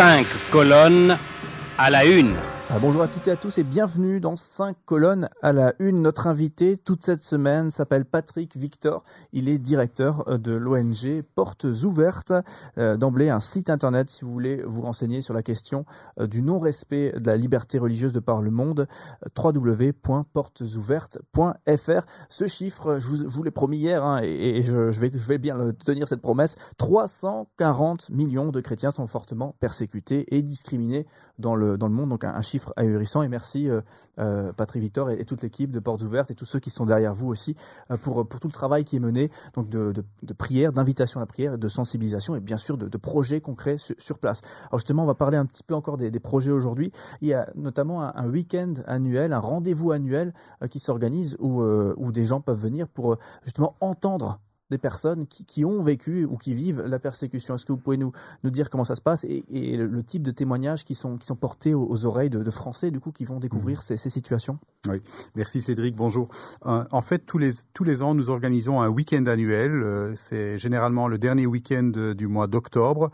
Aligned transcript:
Cinq 0.00 0.28
colonnes 0.50 1.18
à 1.76 1.90
la 1.90 2.06
une. 2.06 2.34
Ah, 2.72 2.78
bonjour 2.80 3.02
à 3.02 3.08
toutes 3.08 3.26
et 3.26 3.32
à 3.32 3.36
tous 3.36 3.58
et 3.58 3.64
bienvenue 3.64 4.20
dans 4.20 4.36
5 4.36 4.76
colonnes 4.84 5.28
à 5.42 5.52
la 5.52 5.74
une. 5.80 6.02
Notre 6.02 6.28
invité 6.28 6.76
toute 6.76 7.04
cette 7.04 7.24
semaine 7.24 7.72
s'appelle 7.72 8.04
Patrick 8.04 8.56
Victor. 8.56 9.02
Il 9.32 9.48
est 9.48 9.58
directeur 9.58 10.22
euh, 10.28 10.38
de 10.38 10.52
l'ONG 10.52 11.24
Portes 11.34 11.64
Ouvertes. 11.64 12.32
Euh, 12.78 12.96
d'emblée, 12.96 13.28
un 13.28 13.40
site 13.40 13.70
internet 13.70 14.08
si 14.08 14.24
vous 14.24 14.30
voulez 14.30 14.62
vous 14.62 14.82
renseigner 14.82 15.20
sur 15.20 15.34
la 15.34 15.42
question 15.42 15.84
euh, 16.20 16.28
du 16.28 16.42
non-respect 16.42 17.14
de 17.18 17.26
la 17.26 17.36
liberté 17.36 17.80
religieuse 17.80 18.12
de 18.12 18.20
par 18.20 18.40
le 18.40 18.52
monde. 18.52 18.86
www.portesouvertes.fr. 19.36 22.06
Ce 22.28 22.46
chiffre, 22.46 23.00
je 23.00 23.26
vous, 23.26 23.42
l'ai 23.42 23.50
promis 23.50 23.78
hier 23.78 24.04
hein, 24.04 24.20
et, 24.22 24.62
je, 24.62 25.00
vais, 25.00 25.38
bien 25.38 25.72
tenir 25.84 26.06
cette 26.06 26.22
promesse. 26.22 26.54
340 26.78 28.10
millions 28.10 28.52
de 28.52 28.60
chrétiens 28.60 28.92
sont 28.92 29.08
fortement 29.08 29.56
persécutés 29.58 30.32
et 30.32 30.42
discriminés 30.42 31.08
dans 31.40 31.56
le 31.56 31.76
monde. 31.76 32.10
Donc 32.10 32.22
un 32.22 32.42
chiffre 32.42 32.59
ahurissant. 32.76 33.22
Et 33.22 33.28
merci 33.28 33.68
euh, 33.68 33.80
euh, 34.18 34.52
Patrick 34.52 34.82
Victor 34.82 35.10
et, 35.10 35.24
toute 35.24 35.42
l'équipe 35.42 35.70
de 35.70 35.78
Portes 35.78 36.02
Ouvertes 36.02 36.30
et 36.30 36.34
tous 36.34 36.44
ceux 36.44 36.60
qui 36.60 36.70
sont 36.70 36.84
derrière 36.84 37.14
vous 37.14 37.28
aussi 37.28 37.56
euh, 37.90 37.96
pour, 37.96 38.26
pour 38.26 38.40
tout 38.40 38.48
le 38.48 38.52
travail 38.52 38.84
qui 38.84 38.96
est 38.96 39.00
mené, 39.00 39.30
donc 39.54 39.68
de, 39.68 39.92
de, 39.92 40.32
prière, 40.32 40.72
d'invitation 40.72 41.20
à 41.20 41.22
la 41.22 41.26
prière, 41.26 41.58
de 41.58 41.68
sensibilisation 41.68 42.36
et 42.36 42.40
bien 42.40 42.56
sûr 42.56 42.76
de, 42.76 42.96
projets 42.98 43.40
concrets 43.40 43.76
sur, 43.78 44.18
place. 44.18 44.40
Alors 44.68 44.78
justement, 44.78 45.04
on 45.04 45.06
va 45.06 45.14
parler 45.14 45.36
un 45.36 45.46
petit 45.46 45.62
peu 45.62 45.74
encore 45.74 45.96
des, 45.96 46.10
projets 46.20 46.50
aujourd'hui. 46.50 46.92
Il 47.22 47.28
y 47.28 47.34
a 47.34 47.50
notamment 47.54 48.02
un, 48.02 48.28
week-end 48.28 48.74
annuel, 48.86 49.32
un 49.32 49.38
rendez-vous 49.38 49.90
annuel 49.90 50.34
qui 50.68 50.78
s'organise 50.78 51.36
où, 51.40 51.62
où 51.62 52.12
des 52.12 52.24
gens 52.24 52.40
peuvent 52.40 52.60
venir 52.60 52.88
pour 52.88 53.16
justement 53.42 53.76
entendre 53.80 54.40
des 54.70 54.78
personnes 54.78 55.26
qui, 55.26 55.64
ont 55.64 55.82
vécu 55.82 56.24
ou 56.24 56.36
qui 56.36 56.54
vivent 56.54 56.82
la 56.82 56.98
persécution. 56.98 57.54
Est-ce 57.54 57.66
que 57.66 57.72
vous 57.72 57.78
pouvez 57.78 57.96
nous, 57.96 58.12
nous 58.44 58.50
dire 58.50 58.70
comment 58.70 58.84
ça 58.84 58.94
se 58.94 59.00
passe 59.00 59.24
et, 59.24 59.44
le, 59.76 60.02
type 60.02 60.22
de 60.22 60.30
témoignages 60.30 60.84
qui 60.84 60.94
sont, 60.94 61.18
qui 61.18 61.26
sont 61.26 61.36
portés 61.36 61.74
aux, 61.74 62.06
oreilles 62.06 62.30
de, 62.30 62.50
Français 62.50 62.90
du 62.90 62.98
coup 62.98 63.12
qui 63.12 63.24
vont 63.24 63.38
découvrir 63.38 63.78
mmh. 63.78 63.96
ces, 63.96 64.10
situations? 64.10 64.58
Oui, 64.88 65.00
merci 65.36 65.62
Cédric, 65.62 65.94
bonjour. 65.94 66.28
Euh, 66.66 66.84
en 66.90 67.00
fait, 67.00 67.20
tous 67.20 67.38
les, 67.38 67.52
tous 67.74 67.84
les 67.84 68.02
ans, 68.02 68.14
nous 68.14 68.28
organisons 68.28 68.80
un 68.80 68.88
week-end 68.88 69.24
annuel. 69.26 69.70
Euh, 69.70 70.14
c'est 70.16 70.58
généralement 70.58 71.06
le 71.06 71.18
dernier 71.18 71.46
week-end 71.46 71.92
du 72.16 72.26
mois 72.26 72.48
d'octobre. 72.48 73.10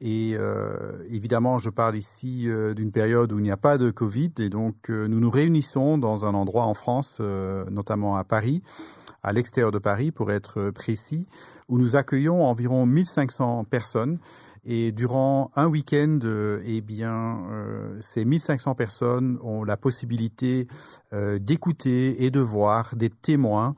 Et 0.00 0.34
euh, 0.34 1.02
évidemment, 1.08 1.58
je 1.58 1.70
parle 1.70 1.96
ici 1.96 2.48
d'une 2.74 2.92
période 2.92 3.32
où 3.32 3.38
il 3.38 3.42
n'y 3.42 3.50
a 3.50 3.56
pas 3.56 3.78
de 3.78 3.90
Covid, 3.90 4.32
et 4.38 4.48
donc 4.48 4.88
nous 4.88 5.20
nous 5.20 5.30
réunissons 5.30 5.96
dans 5.98 6.26
un 6.26 6.34
endroit 6.34 6.64
en 6.64 6.74
France, 6.74 7.20
notamment 7.20 8.16
à 8.16 8.24
Paris, 8.24 8.62
à 9.22 9.32
l'extérieur 9.32 9.72
de 9.72 9.78
Paris 9.78 10.12
pour 10.12 10.30
être 10.30 10.70
précis, 10.70 11.26
où 11.68 11.78
nous 11.78 11.96
accueillons 11.96 12.44
environ 12.44 12.86
1500 12.86 13.64
personnes. 13.64 14.18
Et 14.68 14.90
durant 14.90 15.52
un 15.54 15.68
week-end, 15.68 16.18
euh, 16.24 16.60
eh 16.64 16.80
bien, 16.80 17.38
euh, 17.52 17.96
ces 18.00 18.24
1500 18.24 18.74
personnes 18.74 19.38
ont 19.44 19.62
la 19.62 19.76
possibilité 19.76 20.66
euh, 21.12 21.38
d'écouter 21.38 22.24
et 22.24 22.32
de 22.32 22.40
voir 22.40 22.96
des 22.96 23.10
témoins 23.10 23.74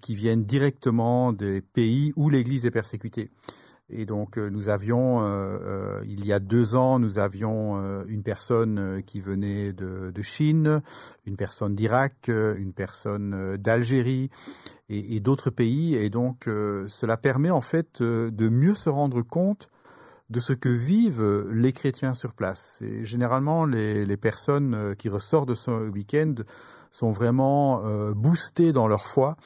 qui 0.00 0.16
viennent 0.16 0.44
directement 0.44 1.32
des 1.32 1.60
pays 1.60 2.12
où 2.16 2.30
l'Église 2.30 2.66
est 2.66 2.72
persécutée. 2.72 3.30
Et 3.90 4.04
donc 4.04 4.36
euh, 4.36 4.50
nous 4.50 4.68
avions, 4.68 5.22
euh, 5.22 5.24
euh, 5.26 6.04
il 6.06 6.26
y 6.26 6.32
a 6.32 6.40
deux 6.40 6.74
ans, 6.74 6.98
nous 6.98 7.18
avions 7.18 7.48
une 8.06 8.22
personne 8.22 9.02
qui 9.06 9.20
venait 9.20 9.72
de, 9.72 10.12
Chine, 10.22 10.82
une 11.26 11.36
personne 11.36 11.74
d'Irak, 11.74 12.28
une 12.28 12.72
personne 12.72 13.56
d'Algérie 13.56 14.30
et, 14.88 15.20
d'autres 15.20 15.50
pays. 15.50 15.94
Et 15.94 16.10
donc 16.10 16.44
cela 16.88 17.16
permet 17.16 17.50
en 17.50 17.60
fait 17.60 18.02
de 18.02 18.48
mieux 18.48 18.74
se 18.74 18.88
rendre 18.88 19.22
compte 19.22 19.70
de 20.30 20.40
ce 20.40 20.52
que 20.52 20.68
vivent 20.68 21.48
les 21.50 21.72
chrétiens 21.72 22.14
sur 22.14 22.34
place. 22.34 22.82
Et 22.82 23.04
généralement, 23.04 23.64
les 23.64 24.16
personnes 24.16 24.94
qui 24.98 25.08
ressortent 25.08 25.48
de 25.48 25.54
ce 25.54 25.88
week-end 25.88 26.34
sont 26.90 27.12
vraiment 27.12 27.82
boostées 28.12 28.72
dans 28.72 28.88
leur 28.88 29.06
foi 29.06 29.36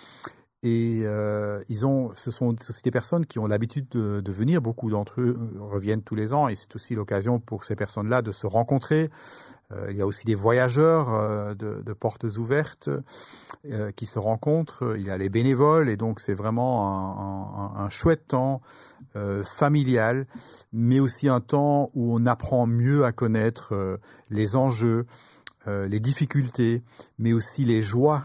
et 0.63 1.01
euh, 1.03 1.61
ils 1.69 1.87
ont, 1.87 2.13
ce 2.15 2.31
sont 2.31 2.55
aussi 2.69 2.83
des 2.83 2.93
personnes 2.93 3.27
qui 3.27 3.39
ont 3.39 3.47
l'habitude 3.47 3.89
de, 3.91 4.21
de, 4.21 4.33
venir. 4.33 4.63
Beaucoup 4.63 4.91
d'entre 4.91 5.21
eux 5.21 5.37
euh, 5.39 5.61
reviennent 5.61 6.03
tous 6.03 6.15
les 6.15 6.33
ans, 6.33 6.47
et 6.47 6.55
c'est 6.55 6.75
aussi 6.77 6.95
l'occasion 6.95 7.41
pour 7.41 7.65
ces 7.65 7.75
personnes-là 7.75 8.23
de 8.23 8.31
se 8.31 8.47
rencontrer. 8.47 9.11
Euh, 9.73 9.91
il 9.91 9.97
y 9.97 10.03
a 10.03 10.07
aussi 10.07 10.25
des 10.25 10.35
voyageurs 10.35 11.13
euh, 11.13 11.55
de, 11.55 11.83
de, 11.83 11.93
portes 11.93 12.25
ouvertes 12.25 12.91
euh, 13.71 13.91
qui 13.93 14.07
se 14.07 14.19
rencontrent. 14.19 14.95
Il 14.97 15.07
y 15.07 15.11
a 15.11 15.19
les 15.19 15.29
bénévoles, 15.29 15.89
et 15.89 15.97
donc 15.97 16.21
c'est 16.21 16.35
vraiment 16.35 17.75
un, 17.77 17.81
un, 17.81 17.85
un, 17.85 17.89
chouette 17.89 18.29
temps 18.29 18.61
familial, 19.45 20.27
mais 20.73 20.99
aussi 20.99 21.29
un 21.29 21.41
temps 21.41 21.91
où 21.93 22.17
on 22.17 22.25
apprend 22.25 22.67
mieux 22.67 23.05
à 23.05 23.13
connaître 23.13 24.01
les 24.31 24.57
enjeux, 24.57 25.05
les 25.67 26.01
difficultés, 26.01 26.83
mais 27.19 27.35
aussi 27.35 27.67
les 27.67 27.83
joies 27.83 28.25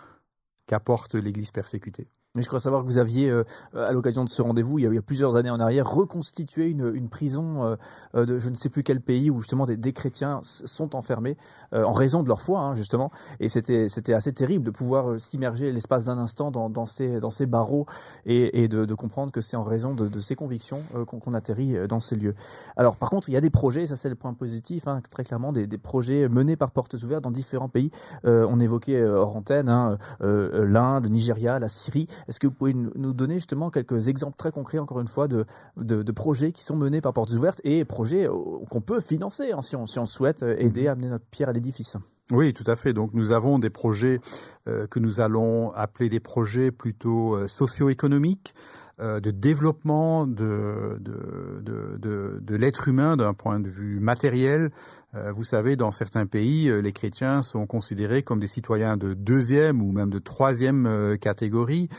qu'apporte 0.65 1.15
l'Église 1.15 1.51
persécutée. 1.51 2.07
Mais 2.37 2.43
je 2.43 2.49
crois 2.49 2.59
savoir 2.59 2.83
que 2.83 2.87
vous 2.87 2.99
aviez, 2.99 3.31
euh, 3.31 3.43
à 3.73 3.91
l'occasion 3.91 4.23
de 4.23 4.29
ce 4.29 4.43
rendez-vous, 4.43 4.77
il, 4.77 4.93
y 4.93 4.97
a 4.97 5.01
plusieurs 5.01 5.37
années 5.37 5.49
en 5.49 5.59
arrière, 5.59 5.89
reconstitué 5.89 6.69
une, 6.69 6.93
une 6.93 7.09
prison 7.09 7.63
euh, 7.63 7.75
euh, 8.13 8.25
de 8.27 8.37
je 8.37 8.49
ne 8.49 8.55
sais 8.55 8.69
plus 8.69 8.83
quel 8.83 9.01
pays 9.01 9.31
où 9.31 9.39
justement 9.39 9.65
des, 9.65 9.75
des 9.75 9.91
chrétiens 9.91 10.41
sont 10.43 10.95
enfermés 10.95 11.35
en 11.71 11.91
raison 11.91 12.21
de 12.21 12.27
leur 12.27 12.41
foi, 12.41 12.59
hein, 12.59 12.75
justement. 12.75 13.09
Et 13.39 13.49
c'était 13.49 14.13
assez 14.13 14.33
terrible 14.33 14.63
de 14.65 14.69
pouvoir 14.69 15.19
s'immerger 15.19 15.71
l'espace 15.71 16.05
d'un 16.05 16.19
instant 16.19 16.51
dans, 16.51 16.69
dans, 16.69 16.85
ces, 16.85 17.19
dans 17.19 17.31
ces 17.31 17.47
barreaux 17.47 17.87
et, 18.27 18.63
et 18.63 18.67
de, 18.67 18.85
de, 18.85 18.93
comprendre 18.93 19.31
que 19.31 19.41
c'est 19.41 19.57
en 19.57 19.63
raison 19.63 19.95
de, 19.95 20.07
de 20.07 20.19
ces 20.19 20.35
convictions 20.35 20.83
qu'on 21.07 21.33
atterrit 21.33 21.87
dans 21.87 21.99
ces 21.99 22.15
lieux. 22.15 22.35
Alors 22.75 22.97
par 22.97 23.09
contre, 23.09 23.29
il 23.29 23.33
y 23.33 23.37
a 23.37 23.41
des 23.41 23.49
projets, 23.49 23.87
ça 23.87 23.95
c'est 23.95 24.09
le 24.09 24.15
point 24.15 24.33
positif, 24.33 24.87
hein, 24.87 25.01
très 25.09 25.23
clairement, 25.23 25.51
des, 25.51 25.65
des, 25.65 25.77
projets 25.79 26.29
menés 26.29 26.55
par 26.55 26.69
Portes 26.69 26.93
Ouvertes 26.93 27.23
dans 27.23 27.31
différents 27.31 27.69
pays. 27.69 27.89
on 28.23 28.59
évoquait 28.59 29.03
hors 29.03 29.35
antenne 29.35 29.69
hein, 29.69 29.97
l'Inde, 30.19 31.05
le 31.05 31.09
Nigeria, 31.09 31.57
la 31.57 31.69
Syrie. 31.69 32.07
Est-ce 32.27 32.39
que 32.39 32.47
vous 32.47 32.53
pouvez 32.53 32.73
nous 32.73 33.13
donner 33.13 33.35
justement 33.35 33.69
quelques 33.69 34.07
exemples 34.07 34.37
très 34.37 34.51
concrets, 34.51 34.79
encore 34.79 34.99
une 34.99 35.07
fois, 35.07 35.27
de, 35.27 35.45
de, 35.77 36.11
projets 36.11 36.51
qui 36.51 36.63
sont 36.63 36.75
menés 36.75 37.01
par 37.01 37.13
Portes 37.13 37.31
Ouvertes 37.31 37.61
et 37.63 37.85
projets 37.85 38.27
euh, 38.27 38.33
qu'on 38.69 38.81
peut 38.81 39.01
financer 39.01 39.51
hein, 39.51 39.61
si, 39.61 39.75
on, 39.75 39.85
si 39.85 39.99
on 39.99 40.05
souhaite 40.05 40.43
euh, 40.43 40.55
aider 40.57 40.83
mhm. 40.83 40.87
à 40.87 40.91
amener 40.91 41.09
notre 41.09 41.25
pierre 41.25 41.49
à 41.49 41.53
l'édifice 41.53 41.97
oui, 42.29 42.51
tout 42.51 42.69
à 42.69 42.75
fait. 42.75 42.91
Donc 42.91 43.13
nous 43.13 43.31
avons 43.31 43.57
des 43.57 43.69
projets 43.69 44.19
euh, 44.67 44.85
que 44.85 44.99
nous 44.99 45.21
allons 45.21 45.71
appeler 45.71 46.09
des 46.09 46.19
projets 46.19 46.71
plutôt 46.71 47.47
socio-économiques. 47.47 48.53
De 48.99 49.31
développement 49.31 50.25
de, 50.25 50.97
de, 50.99 51.97
de, 51.97 52.39
de 52.41 52.55
l'être 52.55 52.87
humain 52.87 53.15
d'un 53.15 53.33
point 53.33 53.59
de 53.59 53.69
vue 53.69 53.99
matériel, 53.99 54.71
euh, 55.15 55.31
vous 55.31 55.43
savez, 55.43 55.75
dans 55.75 55.91
certains 55.91 56.25
pays, 56.25 56.69
euh, 56.69 56.81
les 56.81 56.91
chrétiens 56.91 57.41
sont 57.41 57.65
considérés 57.65 58.23
comme 58.23 58.39
des 58.39 58.47
citoyens 58.47 58.97
de 58.97 59.13
deuxième 59.13 59.81
ou 59.81 59.91
même 59.91 60.09
de 60.09 60.19
troisième 60.19 60.85
euh, 60.85 61.15
catégorie. 61.15 61.89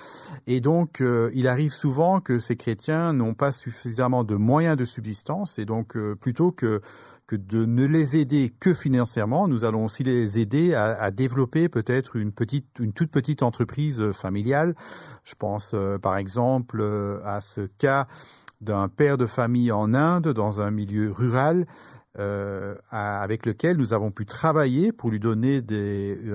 Et 0.46 0.60
donc, 0.60 1.02
il 1.34 1.46
arrive 1.48 1.72
souvent 1.72 2.20
que 2.20 2.38
ces 2.38 2.56
chrétiens 2.56 3.12
n'ont 3.12 3.34
pas 3.34 3.52
suffisamment 3.52 4.24
de 4.24 4.34
moyens 4.34 4.76
de 4.76 4.84
subsistance. 4.84 5.58
Et 5.58 5.64
donc, 5.64 5.96
plutôt 6.20 6.52
que 6.52 6.80
que 7.26 7.36
de 7.36 7.66
ne 7.66 7.84
les 7.84 8.16
aider 8.16 8.54
que 8.58 8.72
financièrement, 8.72 9.48
nous 9.48 9.66
allons 9.66 9.84
aussi 9.84 10.02
les 10.02 10.38
aider 10.38 10.72
à, 10.72 10.94
à 10.94 11.10
développer 11.10 11.68
peut-être 11.68 12.16
une 12.16 12.32
petite, 12.32 12.64
une 12.80 12.94
toute 12.94 13.10
petite 13.10 13.42
entreprise 13.42 14.12
familiale. 14.12 14.74
Je 15.24 15.34
pense 15.34 15.74
par 16.00 16.16
exemple 16.16 16.80
à 17.24 17.40
ce 17.40 17.62
cas 17.78 18.06
d'un 18.60 18.88
père 18.88 19.18
de 19.18 19.26
famille 19.26 19.70
en 19.72 19.94
Inde 19.94 20.28
dans 20.28 20.60
un 20.60 20.70
milieu 20.70 21.12
rural 21.12 21.66
euh, 22.18 22.74
avec 22.90 23.46
lequel 23.46 23.76
nous 23.76 23.92
avons 23.92 24.10
pu 24.10 24.26
travailler 24.26 24.90
pour 24.90 25.10
lui 25.10 25.20
donner 25.20 25.62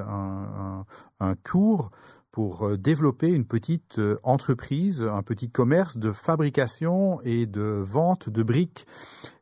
un, 0.08 0.86
un, 1.20 1.36
cours 1.36 1.92
pour 2.32 2.66
euh, 2.66 2.78
développer 2.78 3.30
une 3.30 3.46
petite 3.46 4.00
euh, 4.00 4.18
entreprise, 4.24 5.02
un 5.02 5.24
petit 5.24 5.50
commerce 5.50 5.98
de 5.98 6.14
fabrication 6.14 7.20
et 7.24 7.46
de 7.46 7.84
vente 7.86 8.30
de 8.30 8.44
briques. 8.44 8.88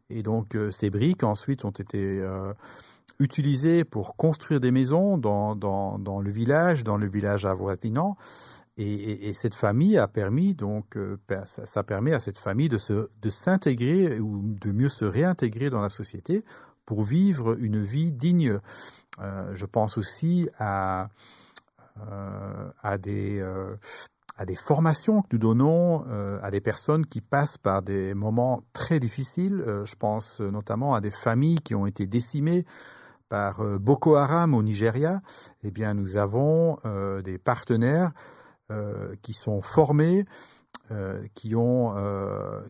Et 0.09 0.23
donc 0.23 0.57
ces 0.71 0.89
briques 0.89 1.23
ensuite 1.23 1.63
ont 1.63 1.69
été 1.71 2.19
euh, 2.19 2.53
utilisées 3.19 3.85
pour 3.85 4.17
construire 4.17 4.59
des 4.59 4.71
maisons 4.71 5.17
dans, 5.17 5.55
dans, 5.55 5.99
dans, 5.99 6.19
le 6.19 6.29
village, 6.29 6.83
dans 6.83 6.97
le 6.97 7.07
village 7.07 7.45
avoisinant. 7.45 8.17
Et, 8.83 9.33
cette 9.35 9.53
famille 9.53 9.97
a 9.97 10.07
permis 10.07 10.55
donc 10.55 10.97
euh, 10.97 11.17
ça, 11.45 11.83
permet 11.83 12.13
à 12.13 12.19
cette 12.19 12.39
famille 12.39 12.69
de 12.69 12.79
se 12.79 13.09
de 13.21 13.29
s'intégrer 13.29 14.19
ou 14.19 14.41
de 14.43 14.71
mieux 14.71 14.89
se 14.89 15.05
réintégrer 15.05 15.69
dans 15.69 15.81
la 15.81 15.89
société 15.89 16.43
pour 16.85 17.03
vivre 17.03 17.55
une 17.59 17.83
vie 17.83 18.11
digne. 18.11 18.59
Euh, 19.19 19.51
je 19.53 19.65
pense 19.67 19.97
aussi 19.99 20.49
à 20.57 21.09
euh, 22.11 22.71
à 22.81 22.97
des 22.97 23.43
à 24.37 24.45
des 24.45 24.55
formations 24.55 25.21
que 25.21 25.27
nous 25.33 25.39
donnons 25.39 26.03
à 26.41 26.49
des 26.49 26.61
personnes 26.61 27.05
qui 27.05 27.21
passent 27.21 27.57
par 27.59 27.83
des 27.83 28.15
moments 28.15 28.63
très 28.73 28.99
difficiles. 28.99 29.63
je 29.85 29.95
pense 29.95 30.39
notamment 30.39 30.95
à 30.95 31.01
des 31.01 31.11
familles 31.11 31.59
qui 31.59 31.75
ont 31.75 31.85
été 31.85 32.07
décimées 32.07 32.65
par 33.29 33.63
Boko 33.79 34.15
Haram 34.15 34.55
au 34.55 34.63
Nigeria. 34.63 35.21
Eh 35.63 35.69
bien, 35.69 35.93
nous 35.93 36.17
avons 36.17 36.79
des 37.23 37.37
partenaires 37.37 38.13
qui 39.21 39.33
sont 39.33 39.61
formés 39.61 40.25
qui 41.35 41.55
ont, 41.55 41.95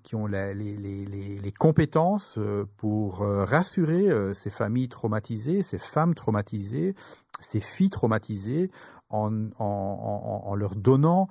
qui 0.03 0.13
ont 0.13 0.27
les, 0.27 0.53
les, 0.53 1.51
compétences 1.57 2.37
pour 2.77 3.19
rassurer 3.19 4.09
ces 4.35 4.51
familles 4.51 4.89
traumatisées, 4.89 5.63
ces 5.63 5.79
femmes 5.79 6.13
traumatisées, 6.13 6.93
ces 7.39 7.61
filles 7.61 7.89
traumatisées, 7.89 8.69
en 9.09 10.55
leur 10.55 10.75
donnant 10.75 11.29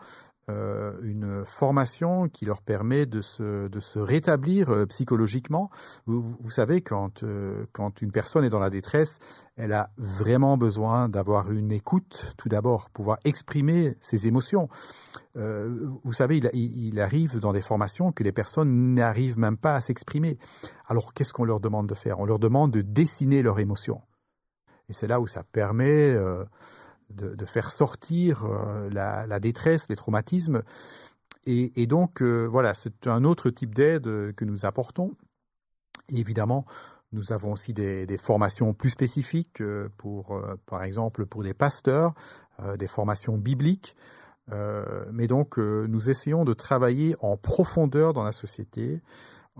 euh, 0.50 0.92
une 1.02 1.44
formation 1.46 2.28
qui 2.28 2.44
leur 2.44 2.62
permet 2.62 3.06
de 3.06 3.20
se, 3.20 3.68
de 3.68 3.80
se 3.80 3.98
rétablir 3.98 4.70
euh, 4.70 4.86
psychologiquement. 4.86 5.70
Vous, 6.06 6.50
savez, 6.50 6.80
quand, 6.80 7.22
euh, 7.22 7.66
quand 7.72 8.02
une 8.02 8.10
personne 8.10 8.44
est 8.44 8.50
dans 8.50 8.58
la 8.58 8.70
détresse, 8.70 9.18
elle 9.56 9.72
a 9.72 9.90
vraiment 9.96 10.56
besoin 10.56 11.08
d'avoir 11.08 11.52
une 11.52 11.70
écoute, 11.70 12.34
tout 12.36 12.48
d'abord, 12.48 12.90
pouvoir 12.90 13.18
exprimer 13.24 13.96
ses 14.00 14.26
émotions. 14.26 14.68
vous 15.34 16.12
savez, 16.12 16.38
il, 16.38 16.50
il, 16.54 17.00
arrive 17.00 17.38
dans 17.38 17.52
des 17.52 17.62
formations 17.62 18.10
que 18.12 18.24
les 18.24 18.32
personnes 18.32 18.94
n'arrivent 18.94 19.38
même 19.38 19.56
pas 19.56 19.76
à 19.76 19.80
s'exprimer. 19.80 20.38
Alors, 20.86 21.14
qu'est-ce 21.14 21.32
qu'on 21.32 21.44
leur 21.44 21.60
demande 21.60 21.88
de 21.88 21.94
faire? 21.94 22.18
On 22.18 22.24
leur 22.24 22.38
demande 22.38 22.72
de 22.72 22.82
dessiner 22.82 23.42
leurs 23.42 23.60
émotions. 23.60 24.00
Et 24.88 24.92
c'est 24.92 25.06
là 25.06 25.20
où 25.20 25.26
ça 25.26 25.44
permet 25.44 26.16
de, 27.10 27.44
faire 27.44 27.70
sortir 27.70 28.44
euh, 28.44 28.88
la, 28.90 29.40
détresse, 29.40 29.86
les 29.88 29.96
traumatismes. 29.96 30.62
Et, 31.46 31.86
donc, 31.86 32.22
euh, 32.22 32.46
voilà, 32.46 32.74
c'est 32.74 33.06
un 33.06 33.24
autre 33.24 33.50
type 33.50 33.74
d'aide 33.74 34.34
que 34.34 34.44
nous 34.44 34.66
apportons. 34.66 35.16
évidemment, 36.08 36.64
nous 37.12 37.32
avons 37.32 37.52
aussi 37.52 37.72
des, 37.72 38.18
formations 38.18 38.72
plus 38.72 38.90
spécifiques 38.90 39.60
euh, 39.60 39.88
pour, 39.96 40.40
par 40.66 40.84
exemple, 40.84 41.26
pour 41.26 41.42
des 41.42 41.54
pasteurs, 41.54 42.14
des 42.78 42.88
formations 42.88 43.38
bibliques. 43.38 43.96
mais 45.12 45.26
donc, 45.26 45.56
nous 45.56 46.10
essayons 46.10 46.44
de 46.44 46.52
travailler 46.52 47.16
en 47.20 47.36
profondeur 47.36 48.12
dans 48.12 48.24
la 48.24 48.32
société, 48.32 49.00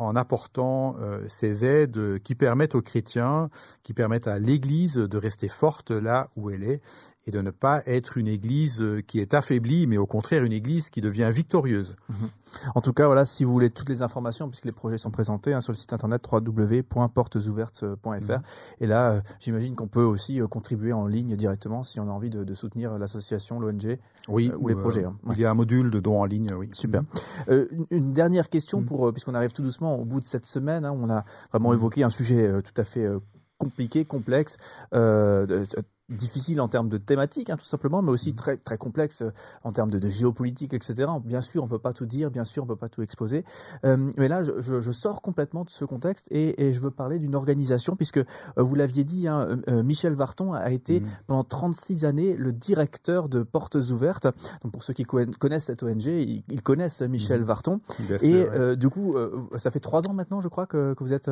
en 0.01 0.17
apportant 0.17 0.97
euh, 0.99 1.23
ces 1.29 1.65
aides 1.65 2.19
qui 2.21 2.35
permettent 2.35 2.75
aux 2.75 2.83
chrétiens, 2.83 3.51
qui 3.83 3.93
permettent 3.93 4.29
à 4.29 4.39
l'Église 4.39 4.95
de 4.95 5.19
rester 5.19 5.49
forte 5.49 5.91
là 5.91 6.31
où 6.37 6.51
elle 6.51 6.65
est 6.65 6.81
et 7.27 7.31
de 7.31 7.41
ne 7.41 7.51
pas 7.51 7.83
être 7.87 8.17
une 8.17 8.29
Église 8.29 8.85
qui 9.07 9.21
est 9.21 9.35
affaiblie, 9.35 9.87
mais 9.87 9.99
au 9.99 10.07
contraire 10.07 10.45
une 10.45 10.53
Église 10.53 10.91
qui 10.91 11.01
devient 11.01 11.31
victorieuse. 11.33 11.97
Mhm. 12.09 12.29
En 12.75 12.81
tout 12.81 12.93
cas, 12.93 13.07
voilà, 13.07 13.25
si 13.25 13.45
vous 13.45 13.53
voulez 13.53 13.71
toutes 13.71 13.89
les 13.89 14.03
informations, 14.03 14.49
puisque 14.49 14.65
les 14.65 14.73
projets 14.73 14.99
sont 14.99 15.11
présentés 15.11 15.53
hein, 15.53 15.61
sur 15.61 15.73
le 15.73 15.77
site 15.77 15.93
internet 15.93 16.27
www.portesouvertes.fr, 16.31 18.09
mhm. 18.09 18.43
et 18.81 18.87
là, 18.87 19.13
euh, 19.13 19.21
j'imagine 19.39 19.77
qu'on 19.77 19.89
peut 19.89 20.03
aussi 20.03 20.41
euh, 20.41 20.47
contribuer 20.47 20.93
en 20.93 21.07
ligne 21.07 21.37
directement 21.37 21.83
si 21.83 22.01
on 22.01 22.09
a 22.09 22.13
envie 22.13 22.31
de, 22.31 22.55
soutenir 22.55 22.99
l'association, 22.99 23.61
l'ONG 23.61 23.99
oui, 24.29 24.51
ou 24.59 24.69
les 24.69 24.75
projets. 24.75 25.05
Hein. 25.05 25.15
Il 25.31 25.41
y 25.41 25.45
a 25.45 25.51
un 25.51 25.55
module 25.55 25.91
de 25.91 26.01
don 26.01 26.21
en 26.21 26.25
ligne, 26.25 26.53
oui. 26.55 26.69
Super. 26.73 27.03
Mhm. 27.49 27.87
une, 27.91 28.13
dernière 28.13 28.49
question, 28.49 28.83
pour, 28.83 29.13
puisqu'on 29.13 29.35
arrive 29.35 29.53
tout 29.53 29.63
doucement 29.63 29.97
au 29.97 30.05
bout 30.05 30.21
de 30.21 30.25
cette 30.25 30.47
semaine. 30.47 30.85
Hein, 30.85 30.93
on 30.93 31.11
a 31.11 31.25
vraiment 31.53 31.73
évoqué 31.73 32.03
un 32.03 32.11
sujet 32.11 32.47
euh, 32.47 32.63
tout 32.63 32.79
à 32.81 32.85
fait 32.85 33.05
euh, 33.05 33.19
compliqué, 33.59 34.05
complexe, 34.05 34.57
euh, 34.95 35.65
difficile 36.11 36.61
en 36.61 36.69
termes 36.69 36.89
de 36.89 36.99
thématique, 36.99 37.51
hein, 37.51 37.57
tout 37.57 37.65
simplement, 37.65 38.03
mais 38.03 38.11
aussi 38.11 38.31
mhm. 38.31 38.37
très, 38.37 38.57
très 38.57 38.79
complexe 38.79 39.23
euh, 39.23 39.33
en 39.65 39.73
termes 39.73 39.91
de, 39.91 40.09
géopolitique, 40.09 40.75
etc. 40.75 41.11
Bien 41.25 41.41
sûr, 41.41 41.63
on 41.63 41.67
ne 41.67 41.71
peut 41.71 41.79
pas 41.79 41.93
tout 41.93 42.07
dire, 42.07 42.31
bien 42.31 42.45
sûr, 42.45 42.65
on 42.65 42.67
ne 42.67 42.71
peut 42.71 42.79
pas 42.79 42.89
tout 42.89 43.03
exposer. 43.03 43.45
Euh, 43.85 44.11
mais 44.19 44.29
là, 44.29 44.43
je, 44.43 44.81
je, 44.81 44.91
sors 44.91 45.23
complètement 45.23 45.65
de 45.65 45.71
ce 45.71 45.85
contexte 45.85 46.27
et, 46.31 46.67
et 46.67 46.73
je 46.73 46.81
veux 46.81 46.91
parler 46.91 47.19
d'une 47.19 47.35
organisation, 47.35 47.97
puisque 47.97 48.19
euh, 48.19 48.25
vous 48.57 48.75
l'aviez 48.75 49.05
dit, 49.05 49.29
hein, 49.29 49.61
Michel 49.69 50.15
Varton 50.15 50.53
a 50.53 50.71
été 50.71 51.01
mhm. 51.01 51.09
pendant 51.27 51.45
36 51.45 52.05
années 52.05 52.35
le 52.37 52.53
directeur 52.53 53.29
de 53.29 53.43
Portes 53.43 53.77
Ouvertes. 53.77 54.27
Donc, 54.63 54.73
pour 54.73 54.83
ceux 54.83 54.93
qui 54.93 55.05
connaissent 55.05 55.67
cette 55.67 55.83
ONG, 55.83 56.07
ils, 56.07 56.63
connaissent 56.63 57.03
Michel 57.03 57.41
mhm. 57.41 57.47
Varton. 57.47 57.81
et 58.21 58.45
du 58.77 58.89
coup, 58.89 59.17
ça 59.57 59.71
fait 59.71 59.81
trois 59.81 60.09
ans 60.09 60.13
maintenant, 60.13 60.41
je 60.41 60.49
crois, 60.49 60.67
que, 60.67 60.95
que 60.95 61.05
vous 61.05 61.13
êtes. 61.13 61.31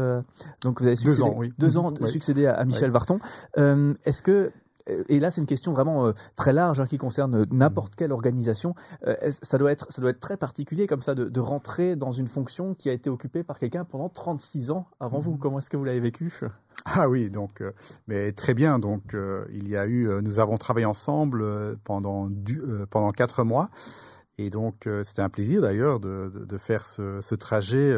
donc, 0.62 0.80
vous 0.80 0.86
avez 0.86 0.96
succédé, 0.96 1.16
deux 1.16 1.22
ans, 1.22 1.34
oui. 1.36 1.52
Deux 1.58 1.76
ans 1.76 1.94
succédé 2.06 2.46
à, 2.46 2.64
Michel 2.64 2.90
Varton. 2.90 3.18
Est-ce 3.56 4.22
que 4.22 4.52
et 5.08 5.18
là 5.18 5.30
c'est 5.30 5.40
une 5.40 5.46
question 5.46 5.72
vraiment 5.72 6.06
euh, 6.06 6.12
très 6.36 6.52
large 6.52 6.80
hein, 6.80 6.86
qui 6.86 6.98
concerne 6.98 7.42
euh, 7.42 7.46
n'importe 7.50 7.94
quelle 7.96 8.12
organisation. 8.12 8.74
Euh, 9.06 9.16
ça, 9.42 9.58
doit 9.58 9.72
être, 9.72 9.86
ça 9.90 10.00
doit 10.00 10.10
être 10.10 10.20
très 10.20 10.36
particulier 10.36 10.86
comme 10.86 11.02
ça 11.02 11.14
de, 11.14 11.40
rentrer 11.40 11.96
dans 11.96 12.12
une 12.12 12.26
fonction 12.26 12.74
qui 12.74 12.90
a 12.90 12.92
été 12.92 13.08
occupée 13.08 13.44
par 13.44 13.58
quelqu'un 13.58 13.84
pendant 13.84 14.08
36 14.08 14.70
ans 14.70 14.88
avant 15.00 15.20
vous. 15.20 15.32
Mhm. 15.32 15.38
Comment 15.38 15.58
est-ce 15.58 15.70
que 15.70 15.76
vous 15.76 15.84
l'avez 15.84 16.00
vécu? 16.00 16.32
Ah 16.84 17.08
oui, 17.08 17.28
donc, 17.28 17.60
mais 18.06 18.30
très 18.30 18.54
bien. 18.54 18.78
Donc, 18.78 19.16
il 19.50 19.68
y 19.68 19.76
a 19.76 19.88
eu, 19.88 20.08
nous 20.22 20.38
avons 20.38 20.58
travaillé 20.58 20.86
ensemble 20.86 21.44
pendant, 21.82 22.28
du, 22.30 22.62
pendant 22.88 23.10
quatre 23.10 23.42
mois. 23.42 23.68
Et 24.38 24.48
donc, 24.48 24.88
c'était 25.02 25.20
un 25.20 25.28
plaisir 25.28 25.60
d'ailleurs 25.60 25.98
de, 25.98 26.30
de, 26.32 26.56
faire 26.58 26.84
ce, 26.84 27.20
ce 27.20 27.34
trajet 27.34 27.92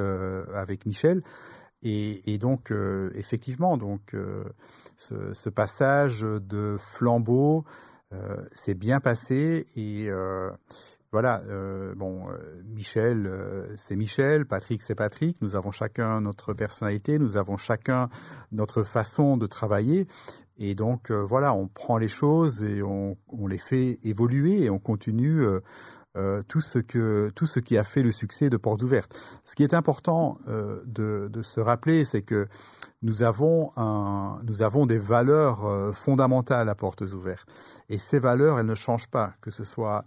avec 0.55 0.87
Michel. 0.87 1.23
Et, 1.83 2.33
et 2.33 2.39
donc, 2.39 2.73
effectivement, 3.15 3.77
donc, 3.77 4.15
ce, 5.01 5.49
passage 5.49 6.23
de 6.23 6.77
flambeau 6.79 7.65
euh, 8.13 8.37
s'est 8.53 8.75
bien 8.75 9.01
passé 9.01 9.65
et 9.77 10.07
euh, 10.09 10.51
voilà, 11.13 11.41
euh, 11.49 11.95
bon, 11.97 12.27
Michel, 12.67 13.29
c'est 13.77 13.97
Michel, 13.97 14.47
Patrick, 14.47 14.83
c'est 14.83 14.95
Patrick. 14.95 15.41
Nous 15.43 15.57
avons 15.57 15.73
chacun 15.73 16.21
notre 16.21 16.53
personnalité, 16.55 17.19
nous 17.19 17.37
avons 17.37 17.57
chacun 17.57 18.09
notre 18.53 18.85
façon 18.85 19.37
de 19.37 19.47
travailler. 19.47 20.07
Et 20.59 20.77
donc, 20.77 21.11
voilà, 21.11 21.53
on 21.53 21.67
prend 21.67 21.99
les 21.99 22.07
choses 22.07 22.63
et 22.63 22.83
on, 22.83 23.17
les 23.49 23.59
fait 23.59 23.99
évoluer 24.05 24.65
et 24.65 24.71
on 24.71 24.79
continue 24.79 25.43
tout, 26.49 26.61
ce 26.61 26.79
que, 26.79 27.31
tout 27.35 27.47
ce 27.47 27.61
qui 27.61 27.79
a 27.79 27.85
fait 27.85 28.03
le 28.03 28.13
succès 28.13 28.51
de 28.51 28.57
Portes 28.57 28.83
Ouvertes. 28.83 29.15
Ce 29.45 29.55
qui 29.55 29.63
est 29.63 29.75
important 29.75 30.39
de, 30.47 31.29
de, 31.29 31.43
se 31.43 31.61
rappeler, 31.61 32.05
c'est 32.05 32.23
que 32.23 32.49
nous 33.03 33.23
avons, 33.23 33.73
un, 33.77 34.41
nous 34.45 34.63
avons 34.63 34.85
des 34.85 34.99
valeurs 34.99 35.65
euh, 35.65 35.93
fondamentales 35.93 36.69
à 36.69 36.75
portes 36.75 37.01
ouvertes. 37.01 37.49
Et 37.89 37.97
ces 37.97 38.19
valeurs, 38.19 38.59
elles 38.59 38.67
ne 38.67 38.75
changent 38.75 39.09
pas, 39.09 39.35
que 39.41 39.51
ce 39.51 39.65
soit 39.65 40.05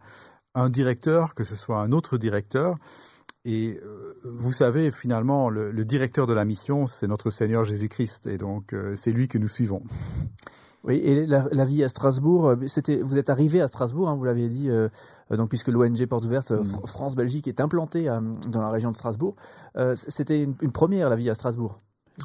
un 0.53 0.69
directeur, 0.69 1.33
que 1.33 1.43
ce 1.43 1.55
soit 1.55 1.79
un 1.79 1.91
autre 1.91 2.17
directeur. 2.17 2.75
Et 3.45 3.79
euh, 3.83 4.13
vous 4.23 4.51
savez, 4.51 4.91
finalement, 4.91 5.49
le, 5.49 5.73
directeur 5.85 6.27
de 6.27 6.33
la 6.33 6.45
mission, 6.45 6.85
c'est 6.85 7.07
notre 7.07 7.31
Seigneur 7.31 7.65
Jésus-Christ. 7.65 8.27
Et 8.27 8.37
donc, 8.37 8.73
euh, 8.73 8.95
c'est 8.95 9.11
lui 9.11 9.27
que 9.27 9.39
nous 9.39 9.47
suivons. 9.47 9.83
Oui, 10.83 10.95
et 10.95 11.25
la, 11.25 11.65
vie 11.65 11.81
à 11.83 11.87
Strasbourg, 11.87 12.55
c'était, 12.67 12.97
vous 12.97 13.17
êtes 13.17 13.29
arrivé 13.29 13.61
à 13.61 13.69
Strasbourg, 13.69 14.09
hein, 14.09 14.15
vous 14.15 14.25
l'aviez 14.25 14.49
dit, 14.49 14.69
donc 15.31 15.47
puisque 15.47 15.69
l'ONG 15.69 16.05
Portes 16.07 16.25
Ouvertes 16.25 16.51
mm. 16.51 16.85
France-Belgique 16.85 17.47
est 17.47 17.61
implantée 17.61 18.09
dans 18.49 18.61
la 18.61 18.69
région 18.69 18.91
de 18.91 18.95
Strasbourg. 18.97 19.35
c'était 19.93 20.43
une, 20.43 20.55
une, 20.61 20.73
première, 20.73 21.09
la 21.09 21.15
vie 21.15 21.29
à 21.29 21.35
Strasbourg. 21.35 21.79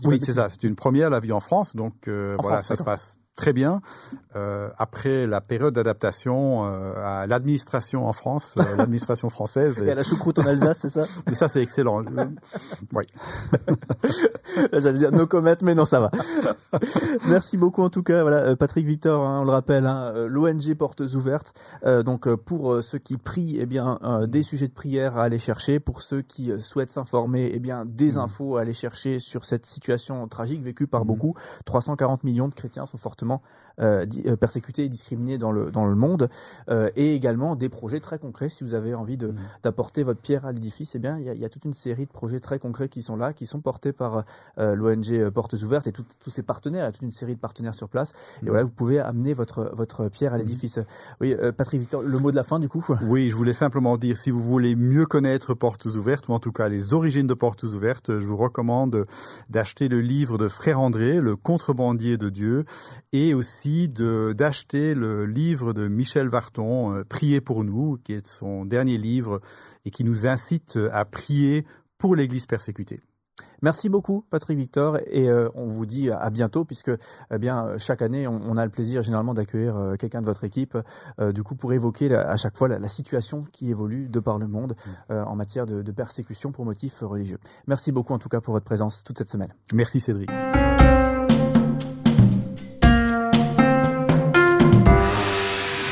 Oui, 0.04 0.20
c'est 0.20 0.34
ça. 0.34 0.48
C'est 0.48 0.64
une 0.64 0.76
première 0.76 1.10
la 1.10 1.20
vie 1.20 1.32
en 1.32 1.40
France, 1.40 1.74
donc 1.74 2.08
euh, 2.08 2.36
voilà, 2.40 2.62
ça 2.62 2.76
se 2.76 2.82
passe 2.82 3.20
très 3.38 3.52
bien. 3.52 3.80
Euh, 4.36 4.68
après 4.76 5.26
la 5.26 5.40
période 5.40 5.72
d'adaptation 5.72 6.66
euh, 6.66 6.92
à 6.96 7.26
l'administration 7.26 8.06
en 8.06 8.12
France, 8.12 8.54
euh, 8.58 8.64
l'administration 8.76 9.30
française. 9.30 9.78
Et... 9.78 9.90
à 9.90 9.94
la 9.94 10.02
choucroute 10.02 10.38
en 10.40 10.46
Alsace, 10.46 10.80
c'est 10.80 10.90
ça? 10.90 11.04
Mais 11.26 11.34
ça, 11.34 11.48
c'est 11.48 11.62
excellent. 11.62 12.02
oui. 12.94 13.06
J'allais 14.72 14.98
dire 14.98 15.12
no 15.12 15.26
comment, 15.26 15.54
mais 15.62 15.74
non, 15.74 15.84
ça 15.84 16.00
va. 16.00 16.10
Merci 17.28 17.56
beaucoup 17.56 17.82
en 17.82 17.90
tout 17.90 18.02
cas. 18.02 18.22
Voilà, 18.22 18.56
Patrick 18.56 18.86
Victor, 18.86 19.24
hein, 19.24 19.40
on 19.40 19.44
le 19.44 19.52
rappelle, 19.52 19.86
hein, 19.86 20.12
l'ONG 20.26 20.74
Portes 20.74 21.00
Ouvertes. 21.00 21.52
donc 21.84 22.28
pour 22.34 22.82
ceux 22.82 22.98
qui 22.98 23.16
prient, 23.18 23.58
eh 23.60 23.66
bien 23.66 24.00
des 24.26 24.42
sujets 24.42 24.68
de 24.68 24.72
prière 24.72 25.16
à 25.16 25.24
aller 25.24 25.38
chercher. 25.38 25.78
Pour 25.78 26.02
ceux 26.02 26.22
qui 26.22 26.52
souhaitent 26.60 26.90
s'informer, 26.90 27.50
eh 27.54 27.60
bien 27.60 27.84
des 27.86 28.12
mmh. 28.12 28.18
infos 28.18 28.56
à 28.56 28.62
aller 28.62 28.72
chercher 28.72 29.20
sur 29.20 29.44
cette 29.44 29.64
situation 29.64 30.26
tragique 30.26 30.62
vécue 30.62 30.88
par 30.88 31.04
mmh. 31.04 31.08
beaucoup. 31.08 31.34
340 31.66 32.24
millions 32.24 32.48
de 32.48 32.54
chrétiens 32.54 32.86
sont 32.86 32.98
fortement 32.98 33.27
euh, 33.32 33.38
euh, 33.80 34.06
persécutés 34.36 34.84
et 34.84 34.88
discriminés 34.88 35.38
dans 35.38 35.52
le, 35.52 35.70
dans 35.70 35.86
le 35.86 35.94
monde, 35.94 36.28
euh, 36.68 36.90
et 36.96 37.14
également 37.14 37.56
des 37.56 37.68
projets 37.68 38.00
très 38.00 38.18
concrets. 38.18 38.48
Si 38.48 38.64
vous 38.64 38.74
avez 38.74 38.94
envie 38.94 39.16
mmh. 39.16 39.34
d'apporter 39.62 40.02
votre 40.02 40.20
pierre 40.20 40.46
à 40.46 40.52
l'édifice, 40.52 40.94
eh 40.94 40.98
bien, 40.98 41.18
il 41.18 41.26
y, 41.26 41.44
a, 41.44 41.48
toute 41.48 41.64
une 41.64 41.74
série 41.74 42.06
de 42.06 42.10
projets 42.10 42.40
très 42.40 42.58
concrets 42.58 42.88
qui 42.88 43.02
sont 43.02 43.16
là, 43.16 43.32
qui 43.32 43.46
sont 43.46 43.60
portés 43.60 43.92
par 43.92 44.24
l'ONG 44.56 45.30
Portes 45.30 45.54
Ouvertes 45.54 45.86
et 45.86 45.92
tous 45.92 46.30
ces 46.30 46.42
partenaires. 46.42 46.84
Il 46.84 46.86
y 46.86 46.88
a 46.88 46.92
toute 46.92 47.02
une 47.02 47.12
série 47.12 47.34
de 47.34 47.40
partenaires 47.40 47.74
sur 47.74 47.88
place. 47.88 48.12
Et 48.42 48.46
mmh. 48.46 48.48
voilà, 48.48 48.64
vous 48.64 48.70
pouvez 48.70 48.98
amener 48.98 49.34
votre, 49.34 49.70
votre 49.74 50.08
pierre 50.08 50.34
à 50.34 50.36
mmh. 50.36 50.40
l'édifice. 50.40 50.78
Oui, 51.20 51.36
Patrick 51.56 51.80
Victor, 51.80 52.02
le 52.02 52.18
mot 52.18 52.30
de 52.30 52.36
la 52.36 52.44
fin 52.44 52.58
du 52.58 52.68
coup? 52.68 52.84
Oui, 53.02 53.30
je 53.30 53.36
voulais 53.36 53.52
simplement 53.52 53.96
dire, 53.96 54.16
si 54.16 54.30
vous 54.30 54.42
voulez 54.42 54.74
mieux 54.74 55.06
connaître 55.06 55.54
Portes 55.54 55.86
Ouvertes, 55.86 56.28
ou 56.28 56.32
en 56.32 56.40
tout 56.40 56.52
cas 56.52 56.68
les 56.68 56.94
origines 56.94 57.26
de 57.26 57.34
Portes 57.34 57.62
Ouvertes, 57.62 58.20
je 58.20 58.26
vous 58.26 58.36
recommande 58.36 59.06
d'acheter 59.50 59.88
le 59.88 60.00
livre 60.00 60.38
de 60.38 60.48
Frère 60.48 60.80
André, 60.80 61.20
Le 61.20 61.36
contrebandier 61.36 62.16
de 62.16 62.28
Dieu, 62.28 62.64
et 63.12 63.34
aussi 63.34 63.67
d'acheter 63.88 64.94
le 64.94 65.26
livre 65.26 65.72
de 65.72 65.88
Michel 65.88 66.28
Varton, 66.28 66.94
euh, 66.94 67.04
Priez 67.08 67.40
pour 67.40 67.64
nous, 67.64 67.98
qui 68.02 68.14
est 68.14 68.26
son 68.26 68.64
dernier 68.64 68.98
livre 68.98 69.40
et 69.84 69.90
qui 69.90 70.04
nous 70.04 70.26
incite 70.26 70.78
à 70.92 71.04
prier 71.04 71.66
pour 71.98 72.16
l'Église 72.16 72.46
persécutée. 72.46 73.00
Merci 73.60 73.88
beaucoup, 73.88 74.24
Patrick 74.30 74.56
Victor, 74.56 74.98
et 75.06 75.28
euh, 75.28 75.48
on 75.54 75.66
vous 75.66 75.84
dit 75.84 76.10
à 76.10 76.30
bientôt, 76.30 76.64
puisque 76.64 76.92
eh 77.30 77.38
bien 77.38 77.76
chaque 77.76 78.02
année, 78.02 78.28
on, 78.28 78.56
a 78.56 78.64
le 78.64 78.70
plaisir 78.70 79.02
généralement 79.02 79.34
d'accueillir 79.34 79.76
euh, 79.76 79.96
quelqu'un 79.96 80.20
de 80.20 80.26
votre 80.26 80.44
équipe, 80.44 80.78
euh, 81.20 81.32
du 81.32 81.42
coup 81.42 81.56
pour 81.56 81.72
évoquer 81.72 82.14
à 82.14 82.36
chaque 82.36 82.56
fois 82.56 82.68
la, 82.68 82.88
situation 82.88 83.44
qui 83.52 83.70
évolue 83.70 84.08
de 84.08 84.20
par 84.20 84.38
le 84.38 84.46
monde 84.46 84.74
mm. 85.10 85.12
en 85.12 85.36
matière 85.36 85.66
de, 85.66 85.82
de 85.82 85.92
persécution 85.92 86.52
pour 86.52 86.64
motifs 86.64 87.00
religieux. 87.00 87.38
Merci 87.66 87.92
beaucoup 87.92 88.12
en 88.12 88.18
tout 88.18 88.28
cas 88.28 88.40
pour 88.40 88.54
votre 88.54 88.64
présence 88.64 89.04
toute 89.04 89.18
cette 89.18 89.28
semaine. 89.28 89.52
Merci 89.72 90.00
Cédric. 90.00 90.30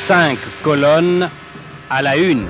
Cinq 0.07 0.39
colonnes 0.63 1.29
à 1.91 2.01
la 2.01 2.17
une. 2.17 2.47